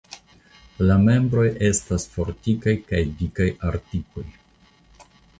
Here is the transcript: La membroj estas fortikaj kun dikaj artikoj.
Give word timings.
La 0.91 0.93
membroj 1.01 1.43
estas 1.67 2.05
fortikaj 2.15 2.73
kun 2.87 3.11
dikaj 3.19 3.47
artikoj. 3.73 4.25